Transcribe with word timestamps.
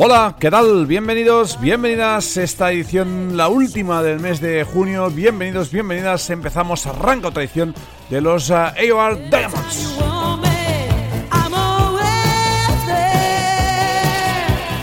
Hola, 0.00 0.36
¿qué 0.38 0.48
tal? 0.48 0.86
Bienvenidos, 0.86 1.60
bienvenidas 1.60 2.36
a 2.36 2.44
esta 2.44 2.70
edición, 2.70 3.36
la 3.36 3.48
última 3.48 4.00
del 4.00 4.20
mes 4.20 4.40
de 4.40 4.62
junio. 4.62 5.10
Bienvenidos, 5.10 5.72
bienvenidas. 5.72 6.30
Empezamos, 6.30 6.86
arranca 6.86 7.26
otra 7.26 7.42
edición 7.42 7.74
de 8.08 8.20
los 8.20 8.48
AOR 8.52 9.18
Diamonds. 9.28 9.98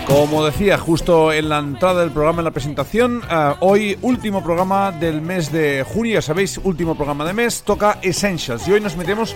Como 0.05 0.43
decía 0.43 0.77
justo 0.77 1.31
en 1.31 1.47
la 1.47 1.59
entrada 1.59 2.01
del 2.01 2.11
programa, 2.11 2.41
en 2.41 2.45
la 2.45 2.51
presentación, 2.51 3.19
uh, 3.19 3.55
hoy 3.61 3.97
último 4.01 4.43
programa 4.43 4.91
del 4.91 5.21
mes 5.21 5.49
de 5.49 5.85
junio, 5.87 6.15
ya 6.15 6.21
sabéis, 6.21 6.59
último 6.61 6.93
programa 6.95 7.23
de 7.23 7.31
mes, 7.31 7.63
toca 7.63 7.99
Essentials. 8.01 8.67
Y 8.67 8.73
hoy 8.73 8.81
nos 8.81 8.97
metemos 8.97 9.33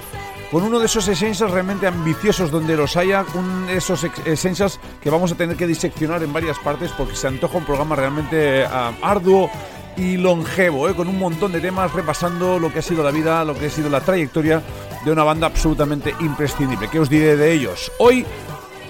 con 0.51 0.63
uno 0.63 0.79
de 0.79 0.85
esos 0.85 1.07
essentials 1.07 1.51
realmente 1.51 1.87
ambiciosos 1.87 2.49
donde 2.51 2.75
los 2.75 2.97
haya, 2.97 3.25
un 3.35 3.67
esos 3.69 4.03
essentials 4.25 4.79
que 5.01 5.09
vamos 5.09 5.31
a 5.31 5.35
tener 5.35 5.55
que 5.55 5.67
diseccionar 5.67 6.23
en 6.23 6.33
varias 6.33 6.57
partes 6.59 6.91
porque 6.97 7.15
se 7.15 7.27
antoja 7.27 7.57
un 7.57 7.65
programa 7.65 7.95
realmente 7.95 8.65
ah, 8.65 8.91
arduo 9.01 9.49
y 9.95 10.17
longevo, 10.17 10.89
¿eh? 10.89 10.95
con 10.95 11.07
un 11.07 11.19
montón 11.19 11.51
de 11.51 11.59
temas 11.59 11.93
repasando 11.93 12.57
lo 12.57 12.71
que 12.71 12.79
ha 12.79 12.81
sido 12.81 13.03
la 13.03 13.11
vida, 13.11 13.43
lo 13.43 13.53
que 13.53 13.67
ha 13.67 13.69
sido 13.69 13.89
la 13.89 14.01
trayectoria 14.01 14.63
de 15.03 15.11
una 15.11 15.23
banda 15.23 15.47
absolutamente 15.47 16.15
imprescindible. 16.19 16.89
¿Qué 16.89 16.99
os 16.99 17.09
diré 17.09 17.35
de 17.35 17.51
ellos? 17.51 17.91
Hoy, 17.99 18.25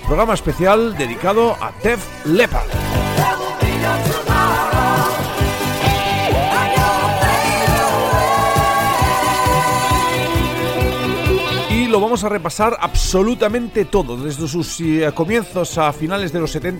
programa 0.05 0.35
especial 0.35 0.97
dedicado 0.97 1.55
a 1.61 1.71
Def 1.83 2.05
Leppard. 2.25 2.67
Vamos 11.99 12.23
a 12.23 12.29
repasar 12.29 12.77
absolutamente 12.79 13.85
todo, 13.85 14.17
desde 14.17 14.47
sus 14.47 14.79
eh, 14.81 15.11
comienzos 15.13 15.77
a 15.77 15.91
finales 15.93 16.31
de 16.31 16.39
los 16.39 16.51
70 16.51 16.79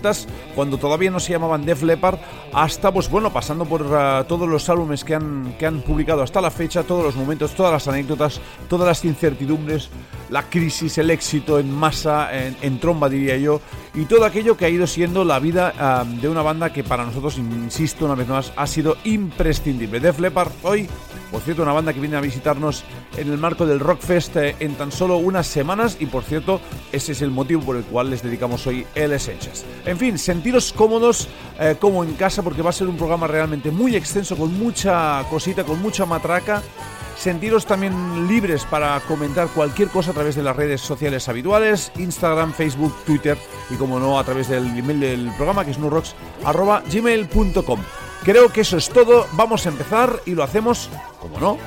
cuando 0.54 0.78
todavía 0.78 1.10
no 1.10 1.20
se 1.20 1.32
llamaban 1.32 1.64
Def 1.64 1.82
Leppard, 1.82 2.18
hasta, 2.52 2.92
pues 2.92 3.10
bueno, 3.10 3.32
pasando 3.32 3.64
por 3.64 3.82
eh, 3.82 4.24
todos 4.28 4.48
los 4.48 4.68
álbumes 4.68 5.04
que 5.04 5.14
han, 5.14 5.54
que 5.58 5.66
han 5.66 5.82
publicado 5.82 6.22
hasta 6.22 6.40
la 6.40 6.50
fecha, 6.50 6.82
todos 6.82 7.04
los 7.04 7.16
momentos, 7.16 7.54
todas 7.54 7.72
las 7.72 7.88
anécdotas, 7.88 8.40
todas 8.68 8.86
las 8.86 9.04
incertidumbres, 9.04 9.90
la 10.30 10.44
crisis, 10.44 10.96
el 10.98 11.10
éxito 11.10 11.58
en 11.58 11.72
masa, 11.72 12.28
en, 12.32 12.78
tromba 12.78 13.08
diría 13.08 13.36
yo, 13.36 13.60
y 13.94 14.04
todo 14.04 14.24
aquello 14.24 14.56
que 14.56 14.64
ha 14.64 14.68
ido 14.68 14.86
siendo 14.86 15.24
la 15.24 15.38
vida 15.38 15.74
eh, 15.78 16.20
de 16.20 16.28
una 16.28 16.42
banda 16.42 16.72
que 16.72 16.84
para 16.84 17.04
nosotros, 17.04 17.36
insisto 17.38 18.04
una 18.04 18.14
vez 18.14 18.28
más, 18.28 18.52
ha 18.56 18.66
sido 18.66 18.96
imprescindible. 19.04 20.00
Def 20.00 20.18
Leppard 20.20 20.52
hoy, 20.62 20.88
por 21.30 21.42
cierto, 21.42 21.62
una 21.62 21.72
banda 21.72 21.92
que 21.92 22.00
viene 22.00 22.16
a 22.16 22.20
visitarnos 22.20 22.82
en 23.16 23.30
el 23.30 23.38
marco 23.38 23.66
del 23.66 23.78
Rockfest 23.80 24.36
en 24.36 24.74
tan 24.74 24.92
solo 24.92 25.18
unas 25.18 25.46
semanas 25.46 25.96
y 26.00 26.06
por 26.06 26.24
cierto 26.24 26.60
ese 26.92 27.12
es 27.12 27.22
el 27.22 27.30
motivo 27.30 27.62
por 27.62 27.76
el 27.76 27.84
cual 27.84 28.10
les 28.10 28.22
dedicamos 28.22 28.66
hoy 28.66 28.86
el 28.94 29.12
Essentials. 29.12 29.64
En 29.84 29.98
fin, 29.98 30.18
sentiros 30.18 30.72
cómodos 30.72 31.28
eh, 31.58 31.76
como 31.78 32.02
en 32.04 32.14
casa 32.14 32.42
porque 32.42 32.62
va 32.62 32.70
a 32.70 32.72
ser 32.72 32.88
un 32.88 32.96
programa 32.96 33.26
realmente 33.26 33.70
muy 33.70 33.96
extenso 33.96 34.34
con 34.36 34.58
mucha 34.58 35.22
cosita, 35.30 35.64
con 35.64 35.80
mucha 35.80 36.06
matraca. 36.06 36.62
Sentiros 37.16 37.66
también 37.66 38.28
libres 38.28 38.64
para 38.64 38.98
comentar 39.00 39.48
cualquier 39.48 39.88
cosa 39.88 40.12
a 40.12 40.14
través 40.14 40.36
de 40.36 40.42
las 40.42 40.56
redes 40.56 40.80
sociales 40.80 41.28
habituales, 41.28 41.92
Instagram, 41.98 42.54
Facebook, 42.54 42.94
Twitter 43.04 43.36
y 43.68 43.74
como 43.74 44.00
no 44.00 44.18
a 44.18 44.24
través 44.24 44.48
del 44.48 44.66
email 44.66 45.00
del 45.00 45.30
programa 45.36 45.66
que 45.66 45.72
es 45.72 45.78
nurrocks.gmail.com. 45.78 47.80
Creo 48.24 48.52
que 48.52 48.60
eso 48.60 48.76
es 48.76 48.90
todo, 48.90 49.26
vamos 49.32 49.66
a 49.66 49.70
empezar 49.70 50.20
y 50.26 50.34
lo 50.34 50.42
hacemos, 50.42 50.90
como 51.20 51.40
no, 51.40 51.58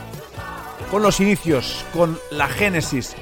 con 0.91 1.01
los 1.01 1.19
inicios, 1.19 1.83
con 1.93 2.19
la 2.29 2.47
génesis. 2.47 3.15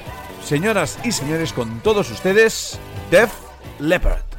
Señoras 0.44 0.98
y 1.02 1.12
señores, 1.12 1.52
con 1.52 1.80
todos 1.80 2.10
ustedes, 2.10 2.78
Def 3.10 3.32
Leppard. 3.78 4.31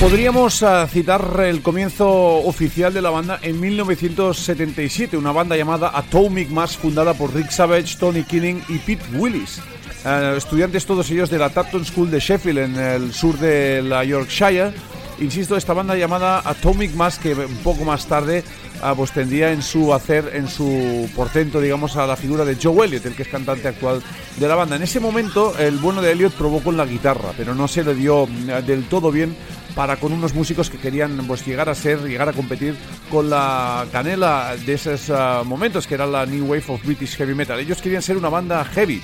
Podríamos 0.00 0.62
ah, 0.62 0.86
citar 0.86 1.40
el 1.44 1.62
comienzo 1.62 2.06
oficial 2.08 2.92
de 2.92 3.00
la 3.00 3.08
banda 3.08 3.38
en 3.42 3.58
1977, 3.58 5.16
una 5.16 5.32
banda 5.32 5.56
llamada 5.56 5.90
Atomic 5.94 6.50
Mass 6.50 6.76
fundada 6.76 7.14
por 7.14 7.34
Rick 7.34 7.50
Savage, 7.50 7.96
Tony 7.98 8.22
Killing 8.22 8.62
y 8.68 8.78
Pete 8.78 9.04
Willis. 9.14 9.58
Eh, 10.04 10.34
estudiantes 10.36 10.84
todos 10.84 11.10
ellos 11.10 11.30
de 11.30 11.38
la 11.38 11.48
Tapton 11.48 11.84
School 11.84 12.10
de 12.10 12.20
Sheffield 12.20 12.58
en 12.58 12.76
el 12.76 13.14
sur 13.14 13.38
de 13.38 13.82
la 13.82 14.04
Yorkshire. 14.04 14.72
Insisto, 15.18 15.56
esta 15.56 15.72
banda 15.72 15.96
llamada 15.96 16.42
Atomic 16.44 16.94
Mass 16.94 17.18
que 17.18 17.32
un 17.34 17.56
poco 17.64 17.84
más 17.84 18.06
tarde 18.06 18.44
ah, 18.82 18.94
pues 18.94 19.12
tendría 19.12 19.52
en 19.52 19.62
su 19.62 19.92
hacer, 19.92 20.30
en 20.34 20.48
su 20.48 21.08
portento, 21.14 21.60
digamos, 21.60 21.96
a 21.96 22.06
la 22.06 22.16
figura 22.16 22.44
de 22.44 22.56
Joe 22.60 22.86
Elliott, 22.86 23.06
el 23.06 23.14
que 23.14 23.22
es 23.22 23.28
cantante 23.28 23.68
actual 23.68 24.02
de 24.36 24.48
la 24.48 24.54
banda. 24.54 24.76
En 24.76 24.82
ese 24.82 25.00
momento, 25.00 25.56
el 25.58 25.76
bueno 25.78 26.02
de 26.02 26.12
Elliott 26.12 26.34
probó 26.34 26.60
con 26.60 26.76
la 26.76 26.86
guitarra, 26.86 27.32
pero 27.36 27.54
no 27.54 27.68
se 27.68 27.84
le 27.84 27.94
dio 27.94 28.26
mm, 28.26 28.66
del 28.66 28.84
todo 28.84 29.10
bien 29.10 29.36
para 29.74 29.96
con 29.96 30.12
unos 30.12 30.34
músicos 30.34 30.70
que 30.70 30.78
querían 30.78 31.16
pues, 31.26 31.44
llegar 31.44 31.68
a 31.68 31.74
ser, 31.74 32.02
llegar 32.02 32.28
a 32.28 32.32
competir 32.32 32.74
con 33.10 33.28
la 33.28 33.86
canela 33.92 34.56
de 34.64 34.72
esos 34.72 35.10
ah, 35.10 35.42
momentos, 35.44 35.86
que 35.86 35.94
era 35.94 36.06
la 36.06 36.24
New 36.24 36.46
Wave 36.46 36.64
of 36.68 36.84
British 36.84 37.16
Heavy 37.16 37.34
Metal. 37.34 37.58
Ellos 37.60 37.82
querían 37.82 38.02
ser 38.02 38.16
una 38.16 38.30
banda 38.30 38.64
heavy. 38.64 39.02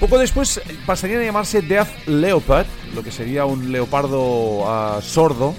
Poco 0.00 0.18
después 0.18 0.60
pasarían 0.86 1.22
a 1.22 1.24
llamarse 1.24 1.60
Death 1.60 2.06
Leopard, 2.06 2.66
lo 2.94 3.02
que 3.02 3.10
sería 3.10 3.44
un 3.44 3.72
leopardo 3.72 4.64
ah, 4.66 5.00
sordo. 5.02 5.54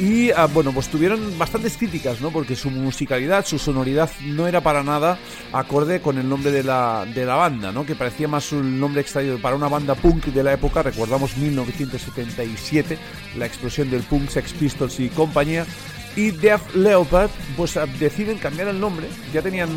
Y 0.00 0.30
ah, 0.30 0.46
bueno, 0.46 0.72
pues 0.72 0.88
tuvieron 0.88 1.38
bastantes 1.38 1.76
críticas, 1.76 2.22
¿no? 2.22 2.30
Porque 2.30 2.56
su 2.56 2.70
musicalidad, 2.70 3.44
su 3.44 3.58
sonoridad 3.58 4.10
no 4.22 4.48
era 4.48 4.62
para 4.62 4.82
nada 4.82 5.18
acorde 5.52 6.00
con 6.00 6.16
el 6.16 6.26
nombre 6.26 6.50
de 6.50 6.64
la, 6.64 7.04
de 7.04 7.26
la 7.26 7.34
banda, 7.34 7.70
¿no? 7.70 7.84
Que 7.84 7.94
parecía 7.94 8.26
más 8.26 8.50
un 8.52 8.80
nombre 8.80 9.02
extraído 9.02 9.38
para 9.38 9.56
una 9.56 9.68
banda 9.68 9.94
punk 9.94 10.26
de 10.26 10.42
la 10.42 10.54
época. 10.54 10.82
Recordamos 10.82 11.36
1977, 11.36 12.96
la 13.36 13.44
explosión 13.44 13.90
del 13.90 14.02
punk, 14.02 14.30
Sex 14.30 14.54
Pistols 14.54 14.98
y 15.00 15.10
compañía 15.10 15.66
y 16.16 16.30
Death 16.30 16.74
Leopard 16.74 17.30
pues 17.56 17.76
ah, 17.76 17.86
deciden 17.98 18.38
cambiar 18.38 18.68
el 18.68 18.80
nombre. 18.80 19.08
Ya 19.32 19.42
tenían 19.42 19.70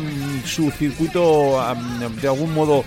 su 0.44 0.70
circuito 0.70 1.62
de 2.20 2.28
algún 2.28 2.52
modo 2.52 2.84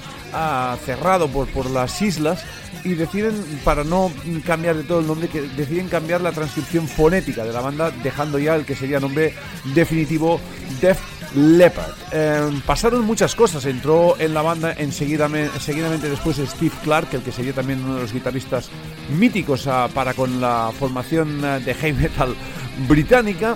cerrado 0.86 1.28
por, 1.28 1.48
por 1.48 1.70
las 1.70 2.02
islas. 2.02 2.44
Y 2.84 2.94
deciden, 2.94 3.34
para 3.66 3.84
no 3.84 4.12
cambiar 4.46 4.76
de 4.78 4.84
todo 4.84 5.00
el 5.00 5.08
nombre, 5.08 5.28
que 5.28 5.42
deciden 5.42 5.90
cambiar 5.90 6.22
la 6.22 6.32
transcripción 6.32 6.88
fonética 6.88 7.44
de 7.44 7.52
la 7.52 7.60
banda, 7.60 7.92
dejando 8.04 8.40
ya 8.40 8.56
el 8.56 8.66
que 8.66 8.76
sería 8.76 9.00
nombre 9.00 9.34
definitivo 9.74 10.40
Def 10.80 11.00
Leppard. 11.36 11.94
Em, 12.12 12.62
pasaron 12.62 13.06
muchas 13.06 13.36
cosas, 13.36 13.66
entró 13.66 14.16
en 14.20 14.34
la 14.34 14.42
banda 14.42 14.74
enseguida, 14.78 15.30
seguidamente 15.60 16.10
después 16.10 16.38
Steve 16.38 16.76
Clark, 16.84 17.10
el 17.14 17.22
que 17.22 17.32
sería 17.32 17.54
también 17.54 17.84
uno 17.84 17.96
de 17.96 18.02
los 18.02 18.14
guitarristas 18.14 18.70
míticos 19.10 19.68
ah, 19.68 19.90
para 19.94 20.14
con 20.14 20.40
la 20.42 20.72
formación 20.78 21.44
ah, 21.44 21.60
de 21.60 21.74
heavy 21.74 22.02
metal 22.04 22.36
británica. 22.88 23.56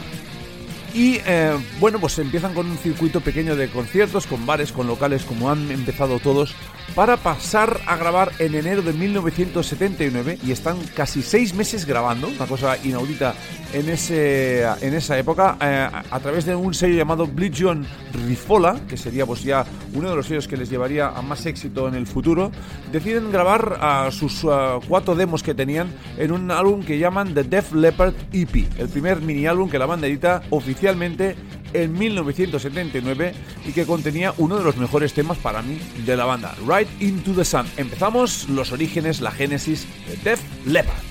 Y 0.94 1.20
eh, 1.26 1.58
bueno, 1.80 2.00
pues 2.00 2.20
empiezan 2.20 2.54
con 2.54 2.70
un 2.70 2.78
circuito 2.78 3.22
pequeño 3.22 3.56
de 3.56 3.70
conciertos, 3.70 4.28
con 4.28 4.46
bares, 4.46 4.74
con 4.74 4.88
locales, 4.88 5.24
como 5.24 5.50
han 5.50 5.72
empezado 5.72 6.20
todos, 6.20 6.54
para 6.96 7.18
pasar 7.18 7.80
a 7.86 7.96
grabar 7.96 8.32
en 8.40 8.56
enero 8.56 8.82
de 8.82 8.94
1979 8.94 10.40
y 10.46 10.52
están 10.52 10.78
casi 10.96 11.22
seis 11.22 11.54
meses 11.54 11.86
grabando, 11.86 12.28
una 12.28 12.46
cosa 12.48 12.78
inaudita 12.84 13.34
en, 13.74 13.90
ese, 13.90 14.64
en 14.64 14.94
esa 14.94 15.18
época, 15.18 15.58
eh, 15.62 15.88
a 16.10 16.20
través 16.20 16.46
de 16.46 16.56
un 16.56 16.74
sello 16.74 16.96
llamado 16.96 17.28
Blijon 17.28 17.86
Rifola, 18.28 18.80
que 18.88 18.98
sería 18.98 19.26
pues 19.26 19.44
ya 19.44 19.66
uno 19.94 20.10
de 20.10 20.16
los 20.16 20.28
sellos 20.28 20.48
que 20.48 20.58
les 20.58 20.70
llevaría 20.70 21.08
a 21.08 21.22
más 21.22 21.46
éxito 21.46 21.88
en 21.88 21.96
el 21.96 22.08
futuro, 22.08 22.52
deciden 22.92 23.32
grabar 23.32 23.78
a 23.82 24.12
sus 24.12 24.46
cuatro 24.88 25.16
demos 25.16 25.44
que 25.44 25.54
tenían 25.54 25.94
en 26.18 26.32
un 26.32 26.52
álbum 26.52 26.84
que 26.84 26.98
llaman 26.98 27.34
The 27.34 27.44
Def 27.44 27.74
Leppard 27.74 28.14
EP, 28.34 28.68
el 28.78 28.90
primer 28.90 29.22
mini 29.22 29.48
álbum 29.48 29.70
que 29.70 29.80
la 29.80 29.86
banda 29.86 30.08
edita 30.08 30.42
oficialmente 30.50 31.36
en 31.74 31.94
1979 31.94 33.34
y 33.66 33.72
que 33.72 33.86
contenía 33.86 34.34
uno 34.38 34.58
de 34.58 34.64
los 34.64 34.78
mejores 34.78 35.14
temas 35.14 35.38
para 35.38 35.62
mí 35.62 35.80
de 36.06 36.18
la 36.18 36.26
banda, 36.26 36.56
Right 36.68 36.90
Into 37.02 37.34
the 37.34 37.46
Sun. 37.46 37.66
Empezamos 37.78 38.50
los 38.50 38.72
orígenes, 38.72 39.22
la 39.22 39.32
génesis 39.32 39.88
de 40.08 40.32
Def 40.32 40.42
Leppard. 40.66 41.11